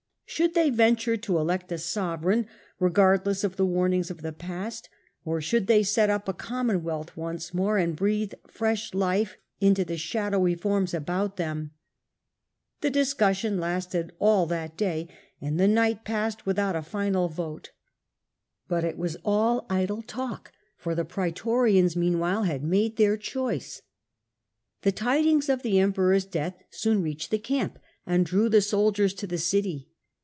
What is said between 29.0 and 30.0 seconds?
to the city.